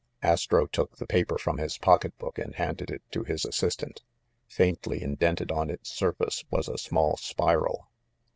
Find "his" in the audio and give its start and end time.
1.59-1.77, 3.23-3.45